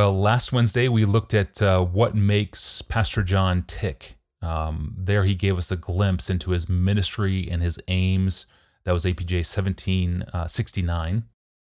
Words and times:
Well, 0.00 0.18
last 0.18 0.50
Wednesday 0.50 0.88
we 0.88 1.04
looked 1.04 1.34
at 1.34 1.60
uh, 1.60 1.84
what 1.84 2.14
makes 2.14 2.80
Pastor 2.80 3.22
John 3.22 3.64
tick. 3.66 4.16
Um, 4.40 4.94
there 4.96 5.24
he 5.24 5.34
gave 5.34 5.58
us 5.58 5.70
a 5.70 5.76
glimpse 5.76 6.30
into 6.30 6.52
his 6.52 6.70
ministry 6.70 7.46
and 7.50 7.60
his 7.60 7.78
aims. 7.86 8.46
That 8.84 8.92
was 8.92 9.04
APJ 9.04 9.44
1769. 9.44 11.16
Uh, 11.16 11.20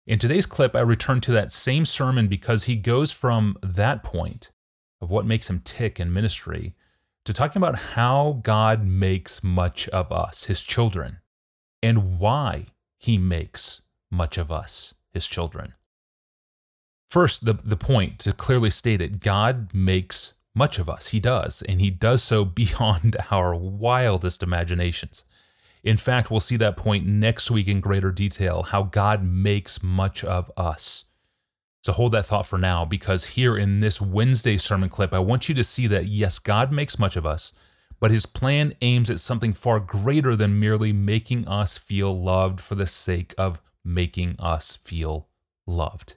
in 0.06 0.18
today's 0.18 0.46
clip, 0.46 0.74
I 0.74 0.80
return 0.80 1.20
to 1.20 1.32
that 1.32 1.52
same 1.52 1.84
sermon 1.84 2.26
because 2.26 2.64
he 2.64 2.74
goes 2.74 3.12
from 3.12 3.58
that 3.62 4.02
point 4.02 4.50
of 5.02 5.10
what 5.10 5.26
makes 5.26 5.50
him 5.50 5.60
tick 5.62 6.00
in 6.00 6.10
ministry 6.10 6.74
to 7.26 7.34
talking 7.34 7.60
about 7.60 7.80
how 7.96 8.40
God 8.42 8.82
makes 8.82 9.44
much 9.44 9.90
of 9.90 10.10
us, 10.10 10.46
his 10.46 10.62
children, 10.62 11.18
and 11.82 12.18
why 12.18 12.64
he 12.98 13.18
makes 13.18 13.82
much 14.10 14.38
of 14.38 14.50
us, 14.50 14.94
his 15.12 15.26
children. 15.26 15.74
First, 17.12 17.44
the, 17.44 17.52
the 17.52 17.76
point 17.76 18.18
to 18.20 18.32
clearly 18.32 18.70
state 18.70 19.02
it 19.02 19.20
God 19.20 19.74
makes 19.74 20.32
much 20.54 20.78
of 20.78 20.88
us. 20.88 21.08
He 21.08 21.20
does, 21.20 21.60
and 21.60 21.78
he 21.78 21.90
does 21.90 22.22
so 22.22 22.42
beyond 22.62 23.18
our 23.30 23.54
wildest 23.54 24.42
imaginations. 24.42 25.26
In 25.84 25.98
fact, 25.98 26.30
we'll 26.30 26.40
see 26.40 26.56
that 26.56 26.78
point 26.78 27.04
next 27.04 27.50
week 27.50 27.68
in 27.68 27.82
greater 27.82 28.10
detail 28.10 28.62
how 28.62 28.84
God 28.84 29.22
makes 29.22 29.82
much 29.82 30.24
of 30.24 30.50
us. 30.56 31.04
So 31.82 31.92
hold 31.92 32.12
that 32.12 32.24
thought 32.24 32.46
for 32.46 32.56
now, 32.56 32.86
because 32.86 33.34
here 33.34 33.58
in 33.58 33.80
this 33.80 34.00
Wednesday 34.00 34.56
sermon 34.56 34.88
clip, 34.88 35.12
I 35.12 35.18
want 35.18 35.50
you 35.50 35.54
to 35.56 35.64
see 35.64 35.86
that 35.88 36.06
yes, 36.06 36.38
God 36.38 36.72
makes 36.72 36.98
much 36.98 37.16
of 37.16 37.26
us, 37.26 37.52
but 38.00 38.10
his 38.10 38.24
plan 38.24 38.72
aims 38.80 39.10
at 39.10 39.20
something 39.20 39.52
far 39.52 39.80
greater 39.80 40.34
than 40.34 40.58
merely 40.58 40.94
making 40.94 41.46
us 41.46 41.76
feel 41.76 42.18
loved 42.18 42.58
for 42.58 42.74
the 42.74 42.86
sake 42.86 43.34
of 43.36 43.60
making 43.84 44.36
us 44.38 44.76
feel 44.76 45.28
loved. 45.66 46.14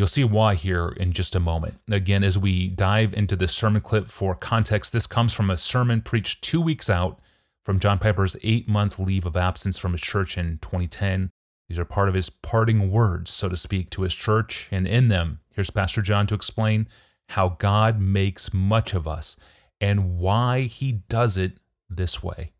You'll 0.00 0.06
see 0.06 0.24
why 0.24 0.54
here 0.54 0.88
in 0.88 1.12
just 1.12 1.36
a 1.36 1.40
moment. 1.40 1.74
Again, 1.90 2.24
as 2.24 2.38
we 2.38 2.68
dive 2.68 3.12
into 3.12 3.36
this 3.36 3.52
sermon 3.52 3.82
clip 3.82 4.08
for 4.08 4.34
context, 4.34 4.94
this 4.94 5.06
comes 5.06 5.34
from 5.34 5.50
a 5.50 5.58
sermon 5.58 6.00
preached 6.00 6.42
two 6.42 6.62
weeks 6.62 6.88
out 6.88 7.20
from 7.62 7.78
John 7.78 7.98
Piper's 7.98 8.34
eight 8.42 8.66
month 8.66 8.98
leave 8.98 9.26
of 9.26 9.36
absence 9.36 9.76
from 9.76 9.92
his 9.92 10.00
church 10.00 10.38
in 10.38 10.56
2010. 10.62 11.28
These 11.68 11.78
are 11.78 11.84
part 11.84 12.08
of 12.08 12.14
his 12.14 12.30
parting 12.30 12.90
words, 12.90 13.30
so 13.30 13.50
to 13.50 13.56
speak, 13.58 13.90
to 13.90 14.00
his 14.00 14.14
church, 14.14 14.70
and 14.72 14.88
in 14.88 15.08
them, 15.08 15.40
here's 15.54 15.68
Pastor 15.68 16.00
John 16.00 16.26
to 16.28 16.34
explain 16.34 16.88
how 17.28 17.50
God 17.58 18.00
makes 18.00 18.54
much 18.54 18.94
of 18.94 19.06
us 19.06 19.36
and 19.82 20.18
why 20.18 20.62
he 20.62 20.92
does 21.10 21.36
it 21.36 21.60
this 21.90 22.22
way. 22.22 22.52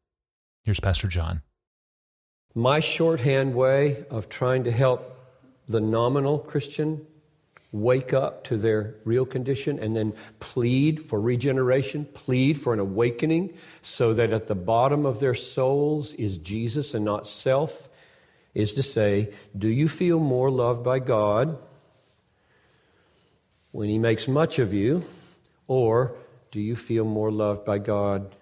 Here's 0.62 0.78
Pastor 0.78 1.09
John. 1.09 1.41
My 2.55 2.81
shorthand 2.81 3.55
way 3.55 4.05
of 4.11 4.28
trying 4.28 4.62
to 4.65 4.70
help 4.70 5.17
the 5.67 5.81
nominal 5.81 6.39
Christian 6.39 7.06
wake 7.73 8.13
up 8.13 8.43
to 8.45 8.57
their 8.57 8.97
real 9.05 9.25
condition 9.25 9.79
and 9.79 9.97
then 9.97 10.13
plead 10.41 11.01
for 11.01 11.21
regeneration, 11.21 12.05
plead 12.05 12.59
for 12.59 12.73
an 12.73 12.81
awakening, 12.81 13.55
so 13.81 14.12
that 14.12 14.33
at 14.33 14.49
the 14.49 14.55
bottom 14.55 15.07
of 15.07 15.21
their 15.21 15.35
souls 15.35 16.12
is 16.15 16.39
Jesus 16.39 16.95
and 16.95 17.05
not 17.05 17.29
self, 17.29 17.89
is 18.55 18.73
to 18.73 18.83
say, 18.83 19.33
do 19.57 19.69
you 19.69 19.89
feel 19.89 20.19
more 20.19 20.51
loved 20.51 20.83
by 20.83 20.99
God 20.99 21.57
when 23.71 23.89
He 23.89 23.99
makes 23.99 24.27
much 24.27 24.59
of 24.59 24.75
you, 24.75 25.05
or 25.69 26.17
do 26.51 26.61
you 26.61 26.75
feel 26.75 27.05
more 27.05 27.31
loved 27.31 27.65
by 27.65 27.79
God 27.79 28.34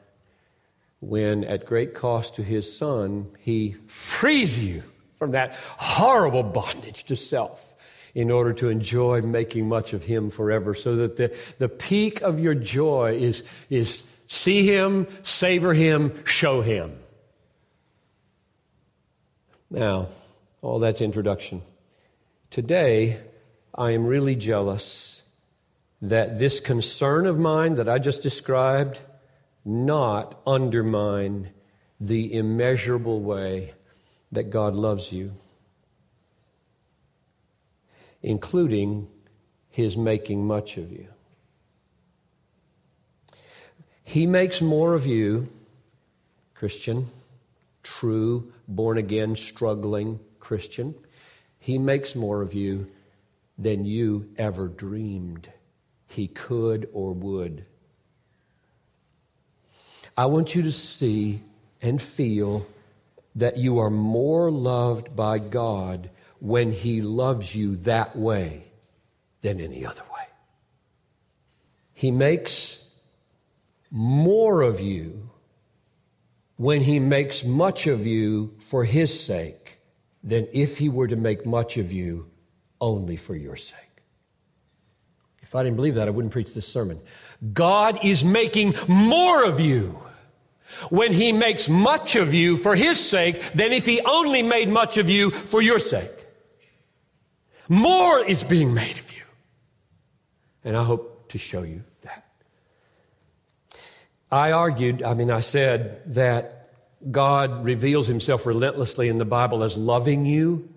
when, 1.01 1.45
at 1.45 1.67
great 1.67 1.92
cost 1.92 2.37
to 2.37 2.42
His 2.42 2.75
Son, 2.75 3.31
He 3.41 3.77
frees 3.87 4.65
you 4.65 4.83
from 5.19 5.33
that 5.33 5.55
horrible 5.77 6.42
bondage 6.42 7.05
to 7.05 7.17
self? 7.17 7.75
In 8.19 8.33
order 8.33 8.52
to 8.52 8.69
enjoy 8.69 9.20
making 9.22 9.69
much 9.69 9.92
of 9.92 10.02
Him 10.02 10.28
forever. 10.28 10.74
So 10.74 10.97
that 10.97 11.16
the, 11.16 11.38
the 11.61 11.69
peak 11.69 12.20
of 12.20 12.41
your 12.41 12.56
joy 12.56 13.14
is, 13.14 13.44
is 13.70 14.02
see 14.27 14.67
Him, 14.67 15.06
savor 15.23 15.73
Him, 15.73 16.24
show 16.24 16.61
Him. 16.61 16.98
Now, 19.70 20.08
all 20.62 20.80
that's 20.80 21.01
introduction. 21.01 21.62
Today, 22.51 23.20
I 23.73 23.92
am 23.92 24.05
really 24.05 24.34
jealous 24.34 25.23
that 26.02 26.40
this 26.40 26.58
concern 26.58 27.24
of 27.24 27.39
mine 27.39 27.77
that 27.77 27.89
I 27.89 28.01
just 28.01 28.24
described 28.24 28.98
not 29.64 30.40
undermine 30.45 31.51
the 32.01 32.34
immeasurable 32.34 33.20
way 33.20 33.74
that 34.33 34.51
God 34.51 34.74
loves 34.74 35.12
you, 35.12 35.34
including 38.23 39.08
His 39.70 39.96
making 39.96 40.46
much 40.46 40.77
of 40.77 40.90
you. 40.90 41.08
He 44.02 44.27
makes 44.27 44.61
more 44.61 44.95
of 44.95 45.06
you, 45.06 45.48
Christian, 46.55 47.08
true, 47.83 48.52
born 48.67 48.98
again, 48.98 49.36
struggling 49.36 50.18
Christian. 50.40 50.95
He 51.58 51.78
makes 51.78 52.14
more 52.14 52.40
of 52.40 52.55
you 52.55 52.90
than 53.58 53.84
you 53.84 54.30
ever 54.39 54.68
dreamed 54.68 55.51
he 56.08 56.27
could 56.27 56.89
or 56.92 57.12
would. 57.12 57.64
I 60.17 60.27
want 60.27 60.55
you 60.55 60.62
to 60.62 60.73
see 60.73 61.42
and 61.80 62.01
feel 62.01 62.67
that 63.36 63.57
you 63.57 63.78
are 63.78 63.90
more 63.90 64.51
loved 64.51 65.14
by 65.14 65.39
God 65.39 66.11
when 66.41 66.73
He 66.73 67.01
loves 67.03 67.55
you 67.55 67.77
that 67.77 68.17
way 68.17 68.65
than 69.41 69.61
any 69.61 69.85
other 69.87 70.03
way. 70.03 70.27
He 71.93 72.11
makes 72.11 72.89
more 73.91 74.63
of 74.63 74.81
you 74.81 75.31
when 76.57 76.83
he 76.83 76.99
makes 76.99 77.45
much 77.45 77.87
of 77.87 78.05
you 78.05 78.55
for 78.59 78.85
his 78.85 79.25
sake 79.25 79.79
than 80.23 80.47
if 80.53 80.79
he 80.79 80.89
were 80.89 81.07
to 81.07 81.17
make 81.17 81.47
much 81.47 81.79
of 81.79 81.93
you 81.93 82.29
only 82.81 83.17
for 83.17 83.35
your 83.35 83.57
sake. 83.57 83.79
If 85.41 85.55
I 85.55 85.63
didn't 85.63 85.77
believe 85.77 85.95
that, 85.95 86.09
I 86.09 86.11
wouldn't 86.11 86.33
preach 86.33 86.53
this 86.53 86.69
sermon. 86.69 87.01
God 87.53 88.05
is 88.05 88.25
making 88.25 88.75
more 88.87 89.45
of 89.45 89.61
you 89.61 90.01
when 90.91 91.13
he 91.13 91.33
makes 91.33 91.69
much 91.69 92.17
of 92.17 92.35
you 92.35 92.57
for 92.57 92.77
his 92.77 93.01
sake 93.01 93.41
than 93.53 93.73
if 93.73 93.87
he 93.87 94.01
only 94.03 94.43
made 94.43 94.69
much 94.69 94.99
of 94.99 95.09
you 95.09 95.31
for 95.31 95.63
your 95.63 95.79
sake. 95.79 96.17
More 97.68 98.18
is 98.18 98.45
being 98.45 98.74
made 98.74 98.98
of 98.98 99.12
you. 99.17 99.24
And 100.64 100.77
I 100.77 100.84
hope 100.84 101.29
to 101.30 101.39
show 101.39 101.62
you 101.62 101.84
that. 102.02 102.24
I 104.30 104.52
argued, 104.52 105.02
I 105.02 105.14
mean, 105.14 105.30
I 105.30 105.40
said 105.40 106.14
that 106.14 106.70
God 107.11 107.64
reveals 107.64 108.07
himself 108.07 108.46
relentlessly 108.46 109.08
in 109.08 109.18
the 109.18 109.24
Bible 109.24 109.62
as 109.62 109.77
loving 109.77 110.27
you 110.27 110.68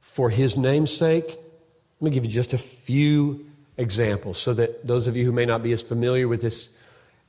for 0.00 0.30
his 0.30 0.56
name's 0.56 0.94
sake. 0.94 1.38
Let 2.00 2.10
me 2.10 2.10
give 2.10 2.24
you 2.24 2.30
just 2.30 2.52
a 2.52 2.58
few 2.58 3.46
examples 3.76 4.38
so 4.38 4.54
that 4.54 4.86
those 4.86 5.06
of 5.06 5.16
you 5.16 5.24
who 5.24 5.32
may 5.32 5.46
not 5.46 5.62
be 5.62 5.72
as 5.72 5.82
familiar 5.82 6.28
with 6.28 6.42
this 6.42 6.70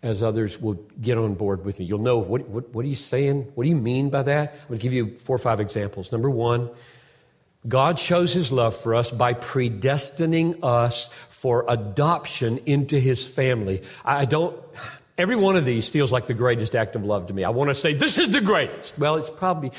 as 0.03 0.23
others 0.23 0.61
will 0.61 0.75
get 1.01 1.17
on 1.17 1.33
board 1.33 1.65
with 1.65 1.79
me. 1.79 1.85
You'll 1.85 1.99
know 1.99 2.19
what, 2.19 2.47
what, 2.47 2.73
what 2.73 2.85
are 2.85 2.87
you 2.87 2.95
saying? 2.95 3.51
What 3.55 3.63
do 3.63 3.69
you 3.69 3.75
mean 3.75 4.09
by 4.09 4.23
that? 4.23 4.53
I'm 4.53 4.67
going 4.67 4.79
to 4.79 4.83
give 4.83 4.93
you 4.93 5.15
four 5.15 5.35
or 5.35 5.39
five 5.39 5.59
examples. 5.59 6.11
Number 6.11 6.29
one, 6.29 6.69
God 7.67 8.00
shows 8.00 8.33
his 8.33 8.51
love 8.51 8.75
for 8.75 8.95
us 8.95 9.11
by 9.11 9.33
predestining 9.33 10.63
us 10.63 11.13
for 11.29 11.66
adoption 11.67 12.59
into 12.66 13.00
his 13.00 13.28
family. 13.28 13.81
I 14.05 14.25
don't, 14.25 14.57
Every 15.17 15.35
one 15.35 15.55
of 15.55 15.66
these 15.66 15.89
feels 15.89 16.11
like 16.11 16.27
the 16.27 16.35
greatest 16.35 16.75
act 16.75 16.95
of 16.95 17.03
love 17.03 17.27
to 17.27 17.33
me. 17.33 17.44
I 17.44 17.50
want 17.50 17.69
to 17.72 17.75
say, 17.75 17.94
this 17.94 18.19
is 18.19 18.31
the 18.31 18.41
greatest. 18.41 18.97
Well, 19.00 19.16
it's 19.16 19.31
probably, 19.31 19.72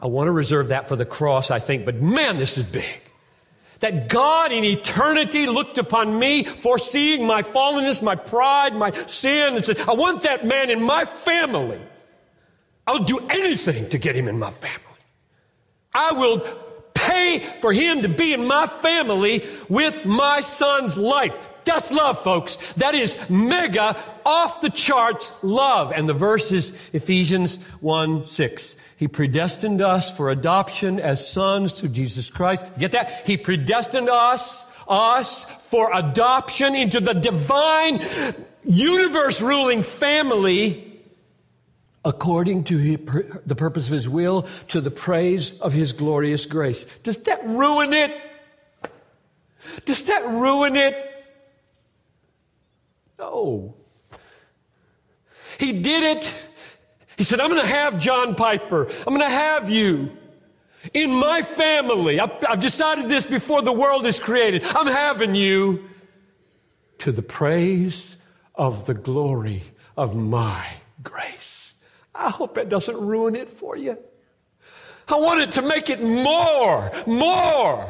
I 0.00 0.08
want 0.08 0.26
to 0.26 0.32
reserve 0.32 0.68
that 0.68 0.88
for 0.88 0.96
the 0.96 1.04
cross, 1.04 1.52
I 1.52 1.60
think, 1.60 1.84
but 1.84 1.96
man, 1.96 2.36
this 2.36 2.58
is 2.58 2.64
big. 2.64 3.02
That 3.78 4.08
God 4.08 4.50
in 4.50 4.64
eternity 4.64 5.46
looked 5.46 5.78
upon 5.78 6.18
me, 6.18 6.42
foreseeing 6.42 7.26
my 7.26 7.42
fallenness, 7.42 8.02
my 8.02 8.16
pride, 8.16 8.74
my 8.74 8.90
sin, 8.90 9.54
and 9.54 9.64
said, 9.64 9.78
I 9.80 9.94
want 9.94 10.24
that 10.24 10.44
man 10.44 10.68
in 10.68 10.82
my 10.82 11.04
family. 11.04 11.80
I'll 12.88 13.04
do 13.04 13.20
anything 13.30 13.88
to 13.90 13.98
get 13.98 14.16
him 14.16 14.26
in 14.26 14.38
my 14.38 14.50
family. 14.50 14.84
I 15.94 16.12
will 16.12 16.44
pay 17.10 17.40
for 17.60 17.72
him 17.72 18.02
to 18.02 18.08
be 18.08 18.32
in 18.32 18.46
my 18.46 18.66
family 18.66 19.44
with 19.68 20.06
my 20.06 20.40
son's 20.40 20.96
life. 20.96 21.36
That's 21.64 21.92
love, 21.92 22.22
folks. 22.22 22.56
That 22.74 22.94
is 22.94 23.16
mega, 23.28 23.96
off 24.24 24.60
the 24.60 24.70
charts 24.70 25.42
love. 25.44 25.92
And 25.92 26.08
the 26.08 26.14
verse 26.14 26.52
is 26.52 26.70
Ephesians 26.92 27.62
1 27.80 28.26
6. 28.26 28.76
He 28.96 29.08
predestined 29.08 29.80
us 29.80 30.14
for 30.14 30.30
adoption 30.30 31.00
as 31.00 31.26
sons 31.26 31.74
to 31.74 31.88
Jesus 31.88 32.30
Christ. 32.30 32.64
Get 32.78 32.92
that? 32.92 33.26
He 33.26 33.36
predestined 33.36 34.08
us, 34.08 34.70
us 34.88 35.44
for 35.70 35.90
adoption 35.94 36.74
into 36.74 37.00
the 37.00 37.14
divine, 37.14 38.00
universe 38.64 39.40
ruling 39.40 39.82
family 39.82 40.89
according 42.04 42.64
to 42.64 42.96
the 43.44 43.54
purpose 43.56 43.88
of 43.88 43.92
his 43.92 44.08
will, 44.08 44.46
to 44.68 44.80
the 44.80 44.90
praise 44.90 45.60
of 45.60 45.72
his 45.72 45.92
glorious 45.92 46.46
grace. 46.46 46.84
Does 47.02 47.18
that 47.24 47.46
ruin 47.46 47.92
it? 47.92 48.10
Does 49.84 50.04
that 50.04 50.26
ruin 50.26 50.76
it? 50.76 50.94
No. 53.18 53.74
He 55.58 55.82
did 55.82 56.16
it. 56.16 56.34
He 57.18 57.24
said, 57.24 57.38
I'm 57.38 57.50
going 57.50 57.60
to 57.60 57.66
have 57.66 57.98
John 57.98 58.34
Piper. 58.34 58.86
I'm 59.06 59.14
going 59.14 59.20
to 59.20 59.28
have 59.28 59.68
you 59.68 60.10
in 60.94 61.10
my 61.10 61.42
family. 61.42 62.18
I've, 62.18 62.60
decided 62.60 63.10
this 63.10 63.26
before 63.26 63.60
the 63.60 63.72
world 63.72 64.06
is 64.06 64.18
created. 64.18 64.64
I'm 64.64 64.86
having 64.86 65.34
you 65.34 65.84
to 66.98 67.12
the 67.12 67.20
praise 67.20 68.16
of 68.54 68.86
the 68.86 68.94
glory 68.94 69.62
of 69.98 70.16
my 70.16 70.66
grace. 71.02 71.59
I 72.20 72.30
hope 72.30 72.54
that 72.56 72.68
doesn't 72.68 72.96
ruin 72.96 73.34
it 73.34 73.48
for 73.48 73.76
you. 73.76 73.98
I 75.08 75.16
wanted 75.16 75.52
to 75.52 75.62
make 75.62 75.90
it 75.90 76.02
more, 76.02 76.90
more, 77.06 77.84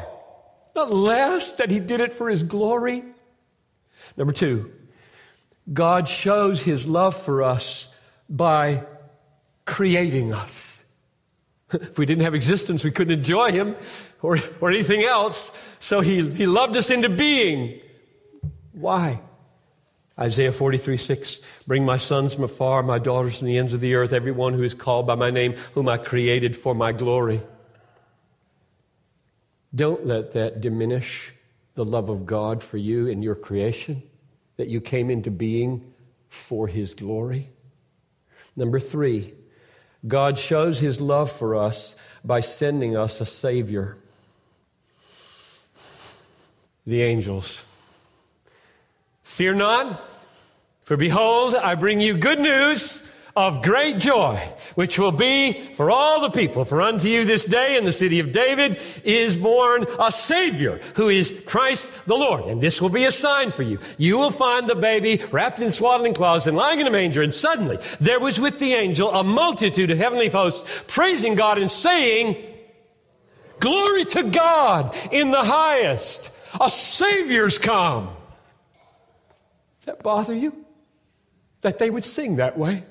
not 0.75 0.91
less, 0.91 1.51
that 1.53 1.69
He 1.69 1.79
did 1.79 1.99
it 1.99 2.13
for 2.13 2.29
His 2.29 2.43
glory. 2.43 3.03
Number 4.17 4.33
two, 4.33 4.71
God 5.71 6.07
shows 6.07 6.61
His 6.61 6.87
love 6.87 7.15
for 7.15 7.43
us 7.43 7.93
by 8.29 8.85
creating 9.65 10.33
us. 10.33 10.69
If 11.73 11.97
we 11.97 12.05
didn't 12.05 12.23
have 12.23 12.35
existence, 12.35 12.83
we 12.83 12.91
couldn't 12.91 13.13
enjoy 13.13 13.51
Him 13.51 13.75
or, 14.21 14.37
or 14.59 14.69
anything 14.69 15.03
else. 15.03 15.77
So 15.79 16.01
he, 16.01 16.29
he 16.31 16.45
loved 16.45 16.75
us 16.77 16.89
into 16.89 17.09
being. 17.09 17.81
Why? 18.73 19.21
Isaiah 20.19 20.51
43, 20.51 20.97
6. 20.97 21.39
Bring 21.67 21.85
my 21.85 21.97
sons 21.97 22.33
from 22.33 22.43
afar, 22.43 22.83
my 22.83 22.99
daughters 22.99 23.39
from 23.39 23.47
the 23.47 23.57
ends 23.57 23.73
of 23.73 23.79
the 23.79 23.95
earth, 23.95 24.13
everyone 24.13 24.53
who 24.53 24.63
is 24.63 24.73
called 24.73 25.07
by 25.07 25.15
my 25.15 25.31
name, 25.31 25.55
whom 25.73 25.87
I 25.87 25.97
created 25.97 26.55
for 26.55 26.75
my 26.75 26.91
glory. 26.91 27.41
Don't 29.73 30.05
let 30.05 30.33
that 30.33 30.59
diminish 30.59 31.31
the 31.75 31.85
love 31.85 32.09
of 32.09 32.25
God 32.25 32.61
for 32.61 32.77
you 32.77 33.09
and 33.09 33.23
your 33.23 33.35
creation, 33.35 34.03
that 34.57 34.67
you 34.67 34.81
came 34.81 35.09
into 35.09 35.31
being 35.31 35.93
for 36.27 36.67
his 36.67 36.93
glory. 36.93 37.49
Number 38.55 38.79
three, 38.79 39.33
God 40.05 40.37
shows 40.37 40.79
his 40.79 40.99
love 40.99 41.31
for 41.31 41.55
us 41.55 41.95
by 42.23 42.41
sending 42.41 42.97
us 42.97 43.21
a 43.21 43.25
Savior. 43.25 43.97
The 46.85 47.01
angels. 47.01 47.63
Fear 49.41 49.55
not. 49.55 49.99
For 50.83 50.95
behold, 50.95 51.55
I 51.55 51.73
bring 51.73 51.99
you 51.99 52.15
good 52.15 52.39
news 52.39 53.11
of 53.35 53.63
great 53.63 53.97
joy, 53.97 54.35
which 54.75 54.99
will 54.99 55.11
be 55.11 55.53
for 55.73 55.89
all 55.89 56.21
the 56.21 56.29
people. 56.29 56.63
For 56.63 56.79
unto 56.79 57.07
you 57.07 57.25
this 57.25 57.43
day 57.43 57.75
in 57.75 57.83
the 57.83 57.91
city 57.91 58.19
of 58.19 58.33
David 58.33 58.77
is 59.03 59.35
born 59.35 59.87
a 59.99 60.11
Savior 60.11 60.79
who 60.93 61.09
is 61.09 61.41
Christ 61.47 62.05
the 62.05 62.13
Lord. 62.13 62.43
And 62.43 62.61
this 62.61 62.79
will 62.79 62.89
be 62.89 63.05
a 63.05 63.11
sign 63.11 63.49
for 63.49 63.63
you. 63.63 63.79
You 63.97 64.19
will 64.19 64.29
find 64.29 64.67
the 64.67 64.75
baby 64.75 65.19
wrapped 65.31 65.57
in 65.57 65.71
swaddling 65.71 66.13
cloths 66.13 66.45
and 66.45 66.55
lying 66.55 66.79
in 66.79 66.85
a 66.85 66.91
manger. 66.91 67.23
And 67.23 67.33
suddenly 67.33 67.79
there 67.99 68.19
was 68.19 68.39
with 68.39 68.59
the 68.59 68.75
angel 68.75 69.09
a 69.09 69.23
multitude 69.23 69.89
of 69.89 69.97
heavenly 69.97 70.29
hosts 70.29 70.83
praising 70.87 71.33
God 71.33 71.57
and 71.57 71.71
saying, 71.71 72.37
Glory 73.59 74.05
to 74.05 74.21
God 74.21 74.95
in 75.11 75.31
the 75.31 75.43
highest. 75.43 76.31
A 76.61 76.69
Savior's 76.69 77.57
come. 77.57 78.17
Bother 80.03 80.33
you? 80.33 80.65
that 81.61 81.79
they 81.79 81.89
would 81.89 82.05
sing 82.05 82.37
that 82.37 82.57
way. 82.57 82.83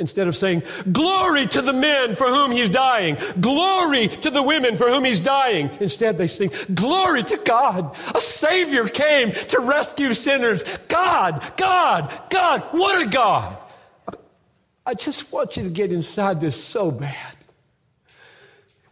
Instead 0.00 0.26
of 0.26 0.34
saying, 0.34 0.62
Glory 0.90 1.46
to 1.46 1.62
the 1.62 1.72
men 1.72 2.16
for 2.16 2.26
whom 2.26 2.50
he's 2.50 2.68
dying, 2.68 3.16
glory 3.40 4.08
to 4.08 4.30
the 4.30 4.42
women 4.42 4.76
for 4.76 4.88
whom 4.90 5.04
he's 5.04 5.20
dying. 5.20 5.70
Instead, 5.80 6.18
they 6.18 6.26
sing, 6.26 6.50
Glory 6.74 7.22
to 7.22 7.36
God. 7.44 7.96
A 8.14 8.20
Savior 8.20 8.88
came 8.88 9.30
to 9.30 9.60
rescue 9.60 10.12
sinners. 10.14 10.64
God, 10.88 11.48
God, 11.56 12.12
God, 12.28 12.62
what 12.72 13.06
a 13.06 13.08
God. 13.08 13.56
I 14.84 14.94
just 14.94 15.32
want 15.32 15.56
you 15.56 15.62
to 15.62 15.70
get 15.70 15.92
inside 15.92 16.40
this 16.40 16.62
so 16.62 16.90
bad. 16.90 17.36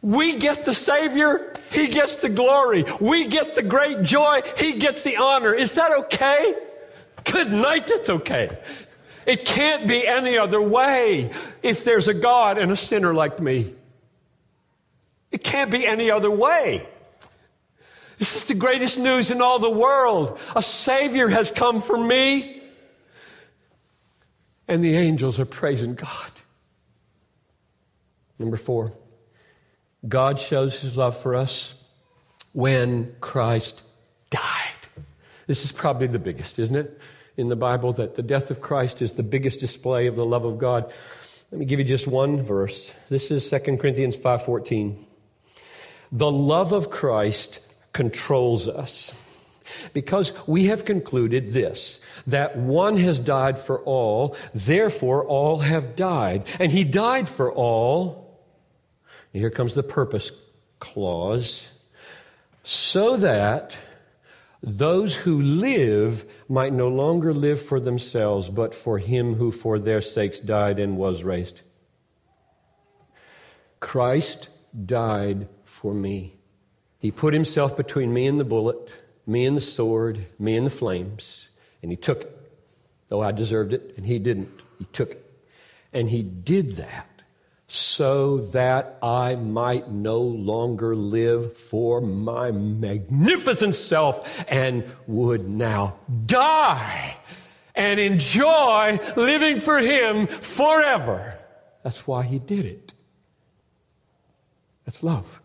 We 0.01 0.37
get 0.39 0.65
the 0.65 0.75
Savior, 0.75 1.53
He 1.73 1.89
gets 1.89 2.17
the 2.17 2.29
glory. 2.29 2.85
We 3.01 3.27
get 3.27 3.57
the 3.57 3.63
great 3.65 4.03
joy, 4.03 4.41
He 4.57 4.79
gets 4.79 5.03
the 5.03 5.17
honor. 5.17 5.53
Is 5.53 5.75
that 5.75 5.99
okay? 6.05 6.55
Good 7.33 7.51
night, 7.51 7.87
that's 7.87 8.11
okay. 8.11 8.59
It 9.25 9.47
can't 9.47 9.89
be 9.89 10.07
any 10.07 10.37
other 10.37 10.61
way 10.61 11.31
if 11.63 11.83
there's 11.83 12.07
a 12.07 12.15
God 12.15 12.59
and 12.59 12.71
a 12.71 12.77
sinner 12.77 13.15
like 13.15 13.41
me. 13.41 13.73
It 15.31 15.43
can't 15.43 15.71
be 15.71 15.87
any 15.87 16.11
other 16.11 16.31
way. 16.31 16.87
This 18.19 18.37
is 18.37 18.49
the 18.49 18.55
greatest 18.55 18.99
news 18.99 19.31
in 19.31 19.41
all 19.41 19.59
the 19.59 19.71
world. 19.71 20.39
A 20.55 20.63
Savior 20.63 21.27
has 21.29 21.51
come 21.51 21.81
for 21.81 21.97
me. 21.97 22.63
And 24.69 24.85
the 24.85 24.97
angels 24.97 25.41
are 25.41 25.47
praising 25.47 25.95
God. 25.95 26.31
Number 28.39 28.59
four, 28.59 28.93
God 30.07 30.39
shows 30.39 30.81
his 30.81 30.97
love 30.99 31.17
for 31.17 31.35
us 31.35 31.75
when 32.53 33.15
Christ 33.21 33.81
died. 34.29 34.43
This 35.47 35.65
is 35.65 35.73
probably 35.73 36.09
the 36.09 36.19
biggest, 36.19 36.59
isn't 36.59 36.77
it? 36.77 37.01
In 37.37 37.49
the 37.49 37.57
Bible 37.57 37.93
that 37.95 38.15
the 38.15 38.23
death 38.23 38.51
of 38.51 38.61
Christ 38.61 39.03
is 39.03 39.15
the 39.15 39.23
biggest 39.23 39.61
display 39.61 40.07
of 40.07 40.17
the 40.17 40.25
love 40.25 40.45
of 40.45 40.59
God. 40.59 40.93
Let 41.51 41.59
me 41.59 41.65
give 41.65 41.79
you 41.79 41.85
just 41.85 42.07
one 42.07 42.43
verse. 42.43 42.93
This 43.09 43.31
is 43.31 43.49
2 43.49 43.79
Corinthians 43.79 44.17
5:14. 44.17 44.97
The 46.11 46.31
love 46.31 46.73
of 46.73 46.91
Christ 46.91 47.61
controls 47.93 48.69
us. 48.69 49.19
Because 49.95 50.33
we 50.47 50.67
have 50.67 50.85
concluded 50.85 51.49
this, 51.49 52.05
that 52.27 52.57
one 52.57 52.99
has 52.99 53.19
died 53.19 53.59
for 53.59 53.81
all, 53.81 54.37
therefore 54.55 55.25
all 55.25 55.59
have 55.59 55.97
died. 55.97 56.47
And 56.59 56.71
he 56.71 56.85
died 56.85 57.29
for 57.29 57.51
all. 57.53 58.39
here 59.33 59.51
comes 59.51 59.73
the 59.75 59.83
purpose 59.83 60.31
clause. 60.79 61.73
So 62.63 63.17
that 63.17 63.79
those 64.63 65.17
who 65.17 65.43
live 65.43 66.25
might 66.49 66.73
no 66.73 66.89
longer 66.89 67.35
live 67.35 67.61
for 67.61 67.81
themselves, 67.81 68.49
but 68.49 68.75
for 68.75 68.99
him 68.99 69.35
who 69.35 69.51
for 69.51 69.79
their 69.79 70.01
sakes 70.01 70.39
died 70.39 70.79
and 70.79 70.97
was 70.97 71.25
raised. 71.25 71.63
Christ 73.81 74.49
died 74.87 75.49
for 75.65 75.93
me. 75.93 76.37
He 76.99 77.11
put 77.11 77.35
himself 77.35 77.77
between 77.77 78.15
me 78.15 78.27
and 78.29 78.39
the 78.39 78.45
bullet, 78.45 79.03
me 79.27 79.45
and 79.45 79.57
the 79.57 79.61
sword, 79.61 80.27
me 80.39 80.57
and 80.57 80.67
the 80.67 80.71
flames, 80.71 81.49
and 81.83 81.91
he 81.91 81.97
took 81.97 82.21
it. 82.23 82.39
Though 83.09 83.21
I 83.21 83.33
deserved 83.33 83.73
it, 83.73 83.95
and 83.97 84.07
he 84.07 84.19
didn't. 84.21 84.63
He 84.79 84.85
took 84.87 85.11
it. 85.11 85.43
And 85.93 86.09
he 86.09 86.23
did 86.23 86.77
that 86.77 87.12
so 87.75 88.37
that 88.37 88.99
I 89.03 89.35
might 89.35 89.91
no 89.91 90.21
longer 90.21 90.95
live 90.95 91.57
for 91.57 92.03
my 92.03 92.51
magnificent 92.51 93.75
self 93.75 94.45
and 94.47 94.85
would 95.07 95.49
now 95.49 95.97
die 96.27 97.17
and 97.75 97.99
enjoy 97.99 98.99
living 99.17 99.59
for 99.59 99.79
Him 99.79 100.27
forever. 100.27 101.39
That's 101.83 102.07
why 102.07 102.25
He 102.25 102.39
did 102.39 102.67
it. 102.67 102.93
That's 104.85 105.03
love. 105.03 105.41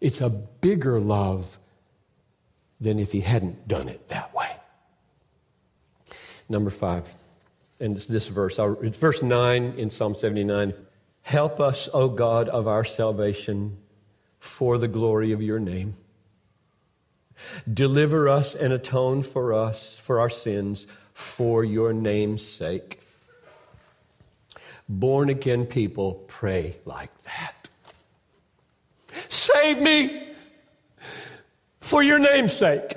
It's 0.00 0.22
a 0.22 0.30
bigger 0.30 0.98
love 0.98 1.58
than 2.80 2.98
if 2.98 3.12
He 3.12 3.20
hadn't 3.20 3.68
done 3.68 3.90
it 3.90 4.08
that 4.08 4.34
way. 4.34 4.50
Number 6.48 6.70
five 6.70 7.14
and 7.80 7.96
it's 7.96 8.06
this 8.06 8.28
verse. 8.28 8.58
It's 8.58 8.98
verse 8.98 9.22
9 9.22 9.74
in 9.76 9.90
Psalm 9.90 10.14
79. 10.14 10.74
Help 11.22 11.60
us, 11.60 11.88
O 11.92 12.08
God 12.08 12.48
of 12.48 12.68
our 12.68 12.84
salvation, 12.84 13.78
for 14.38 14.78
the 14.78 14.88
glory 14.88 15.32
of 15.32 15.42
your 15.42 15.58
name. 15.58 15.96
Deliver 17.72 18.28
us 18.28 18.54
and 18.54 18.72
atone 18.72 19.22
for 19.22 19.52
us, 19.52 19.98
for 19.98 20.20
our 20.20 20.30
sins, 20.30 20.86
for 21.12 21.64
your 21.64 21.92
name's 21.92 22.46
sake. 22.46 23.00
Born 24.88 25.30
again 25.30 25.66
people 25.66 26.24
pray 26.26 26.76
like 26.84 27.10
that. 27.22 27.68
Save 29.28 29.80
me 29.80 30.28
for 31.78 32.02
your 32.02 32.18
name's 32.18 32.52
sake. 32.52 32.92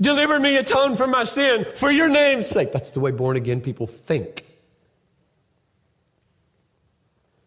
Deliver 0.00 0.38
me, 0.38 0.56
atone 0.56 0.96
for 0.96 1.06
my 1.06 1.24
sin 1.24 1.66
for 1.76 1.90
your 1.90 2.08
name's 2.08 2.46
sake. 2.46 2.72
That's 2.72 2.90
the 2.90 3.00
way 3.00 3.10
born 3.10 3.36
again 3.36 3.60
people 3.60 3.86
think. 3.86 4.44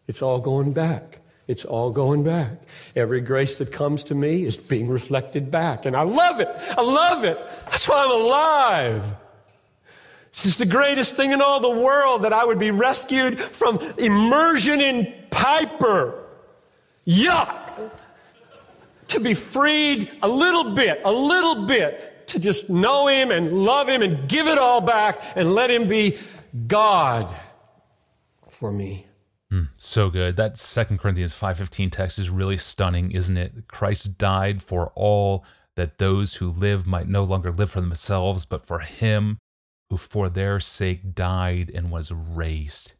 It's 0.06 0.22
all 0.22 0.40
going 0.40 0.72
back. 0.72 1.18
It's 1.48 1.64
all 1.64 1.90
going 1.90 2.24
back. 2.24 2.50
Every 2.94 3.20
grace 3.20 3.58
that 3.58 3.72
comes 3.72 4.04
to 4.04 4.14
me 4.14 4.44
is 4.44 4.56
being 4.56 4.88
reflected 4.88 5.50
back. 5.50 5.86
And 5.86 5.96
I 5.96 6.02
love 6.02 6.40
it. 6.40 6.48
I 6.76 6.82
love 6.82 7.24
it. 7.24 7.38
That's 7.66 7.88
why 7.88 8.04
I'm 8.04 8.10
alive. 8.10 9.14
This 10.32 10.46
is 10.46 10.56
the 10.56 10.66
greatest 10.66 11.14
thing 11.14 11.32
in 11.32 11.42
all 11.42 11.60
the 11.60 11.82
world 11.82 12.22
that 12.22 12.32
I 12.32 12.44
would 12.44 12.58
be 12.58 12.70
rescued 12.70 13.38
from 13.38 13.78
immersion 13.98 14.80
in 14.80 15.14
Piper. 15.30 16.18
Yuck! 17.06 17.62
to 19.12 19.20
be 19.20 19.34
freed 19.34 20.10
a 20.22 20.28
little 20.28 20.74
bit, 20.74 21.00
a 21.04 21.12
little 21.12 21.66
bit 21.66 22.11
to 22.28 22.38
just 22.38 22.70
know 22.70 23.06
Him 23.06 23.30
and 23.30 23.52
love 23.52 23.88
Him 23.88 24.02
and 24.02 24.28
give 24.28 24.46
it 24.46 24.58
all 24.58 24.80
back 24.80 25.20
and 25.36 25.54
let 25.54 25.70
Him 25.70 25.88
be 25.88 26.18
God 26.66 27.34
for 28.48 28.72
me. 28.72 29.06
Mm, 29.52 29.68
so 29.76 30.08
good. 30.08 30.36
That 30.36 30.56
Second 30.56 30.98
Corinthians 30.98 31.34
5:15 31.34 31.90
text 31.90 32.18
is 32.18 32.30
really 32.30 32.56
stunning, 32.56 33.10
isn't 33.10 33.36
it? 33.36 33.68
Christ 33.68 34.16
died 34.16 34.62
for 34.62 34.92
all 34.94 35.44
that 35.76 35.98
those 35.98 36.36
who 36.36 36.50
live 36.50 36.86
might 36.86 37.08
no 37.08 37.24
longer 37.24 37.50
live 37.50 37.70
for 37.70 37.80
themselves, 37.80 38.44
but 38.44 38.64
for 38.64 38.80
him 38.80 39.38
who 39.90 39.96
for 39.96 40.28
their 40.28 40.60
sake 40.60 41.14
died 41.14 41.70
and 41.74 41.90
was 41.90 42.12
raised. 42.12 42.94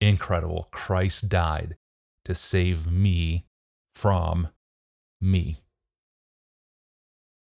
Incredible. 0.00 0.68
Christ 0.70 1.28
died 1.28 1.76
to 2.24 2.34
save 2.34 2.90
me 2.90 3.46
from 3.94 4.48
me. 5.20 5.58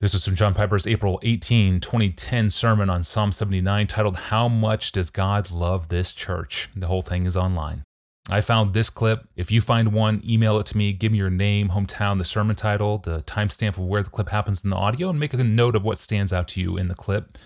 This 0.01 0.15
is 0.15 0.25
from 0.25 0.35
John 0.35 0.55
Piper's 0.55 0.87
April 0.87 1.21
18, 1.23 1.79
2010 1.79 2.49
sermon 2.49 2.89
on 2.89 3.03
Psalm 3.03 3.33
79 3.33 3.87
titled, 3.87 4.17
How 4.17 4.49
Much 4.49 4.93
Does 4.93 5.11
God 5.11 5.51
Love 5.51 5.91
This 5.91 6.13
Church? 6.13 6.71
The 6.75 6.87
whole 6.87 7.03
thing 7.03 7.27
is 7.27 7.37
online. 7.37 7.85
I 8.31 8.41
found 8.41 8.73
this 8.73 8.89
clip. 8.89 9.29
If 9.37 9.51
you 9.51 9.61
find 9.61 9.93
one, 9.93 10.23
email 10.27 10.59
it 10.59 10.65
to 10.67 10.79
me. 10.79 10.95
Give 10.95 11.13
me 11.13 11.19
your 11.19 11.29
name, 11.29 11.69
hometown, 11.69 12.17
the 12.17 12.25
sermon 12.25 12.57
title, 12.57 12.97
the 12.97 13.21
timestamp 13.25 13.77
of 13.77 13.81
where 13.81 14.03
the 14.03 14.09
clip 14.09 14.31
happens 14.31 14.65
in 14.65 14.71
the 14.71 14.77
audio, 14.77 15.11
and 15.11 15.21
make 15.21 15.35
a 15.35 15.45
note 15.45 15.77
of 15.77 15.85
what 15.85 15.99
stands 15.99 16.33
out 16.33 16.49
to 16.49 16.63
you 16.63 16.79
in 16.79 16.89
the 16.89 16.95
clip. 16.95 17.37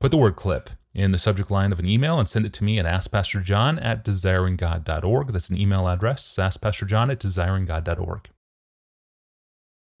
Put 0.00 0.10
the 0.10 0.16
word 0.16 0.34
clip 0.34 0.70
in 0.92 1.12
the 1.12 1.18
subject 1.18 1.52
line 1.52 1.70
of 1.70 1.78
an 1.78 1.86
email 1.86 2.18
and 2.18 2.28
send 2.28 2.44
it 2.44 2.52
to 2.54 2.64
me 2.64 2.80
at 2.80 2.84
askpastorjohn 2.84 3.78
at 3.80 4.04
desiringgod.org. 4.04 5.28
That's 5.28 5.50
an 5.50 5.56
email 5.56 5.86
address, 5.86 6.34
askpastorjohn 6.36 7.12
at 7.12 7.20
desiringgod.org. 7.20 8.28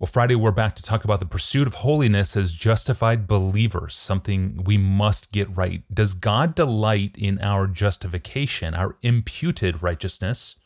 Well, 0.02 0.10
Friday, 0.10 0.34
we're 0.34 0.50
back 0.50 0.74
to 0.74 0.82
talk 0.82 1.04
about 1.04 1.20
the 1.20 1.26
pursuit 1.26 1.68
of 1.68 1.74
holiness 1.74 2.36
as 2.36 2.52
justified 2.52 3.28
believers, 3.28 3.94
something 3.94 4.64
we 4.64 4.76
must 4.76 5.30
get 5.30 5.56
right. 5.56 5.84
Does 5.94 6.12
God 6.12 6.56
delight 6.56 7.16
in 7.16 7.38
our 7.40 7.68
justification, 7.68 8.74
our 8.74 8.96
imputed 9.02 9.80
righteousness, 9.80 10.56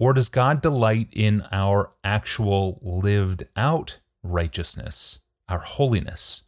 or 0.00 0.12
does 0.12 0.28
God 0.28 0.60
delight 0.60 1.06
in 1.12 1.44
our 1.52 1.92
actual 2.02 2.80
lived 2.82 3.44
out 3.54 4.00
righteousness, 4.24 5.20
our 5.48 5.60
holiness? 5.60 6.42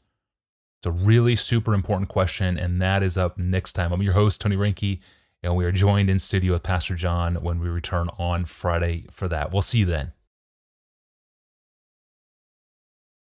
It's 0.81 0.87
a 0.87 1.07
really 1.07 1.37
super 1.37 1.73
important 1.73 2.09
question, 2.09 2.59
and 2.59 2.83
that 2.83 3.05
is 3.05 3.17
up 3.17 3.38
next 3.38 3.75
time. 3.75 3.93
I'm 3.93 4.03
your 4.03 4.14
host, 4.14 4.41
Tony 4.41 4.57
Reinke, 4.57 5.00
and 5.45 5.55
we 5.55 5.64
are 5.64 5.71
joined 5.71 6.11
in 6.11 6.19
studio 6.19 6.55
with 6.55 6.64
Pastor 6.64 6.97
John 6.97 7.37
when 7.37 7.61
we 7.61 7.69
return 7.69 8.09
on 8.19 8.45
Friday 8.45 9.05
for 9.12 9.29
that. 9.29 9.53
We'll 9.53 9.62
see 9.62 9.79
you 9.79 9.87
then. 9.87 10.14